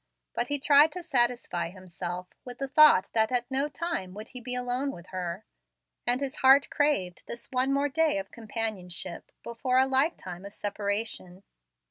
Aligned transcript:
But 0.33 0.47
he 0.47 0.57
tried 0.59 0.91
to 0.93 1.03
satisfy 1.03 1.69
himself 1.69 2.25
with 2.43 2.57
the 2.57 2.67
thought 2.67 3.07
that 3.13 3.31
at 3.31 3.51
no 3.51 3.69
time 3.69 4.15
would 4.15 4.29
he 4.29 4.41
be 4.41 4.55
alone 4.55 4.91
with 4.91 5.09
her; 5.09 5.45
and 6.07 6.21
his 6.21 6.37
heart 6.37 6.71
craved 6.71 7.21
this 7.27 7.51
one 7.51 7.71
more 7.71 7.87
day 7.87 8.17
of 8.17 8.31
companionship, 8.31 9.31
before 9.43 9.77
a 9.77 9.85
lifetime 9.85 10.43
of 10.43 10.55
separation. 10.55 11.43